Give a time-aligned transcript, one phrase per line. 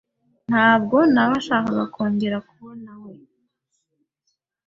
[0.49, 3.13] Ntabwo naweshakaga kongera kubonawe.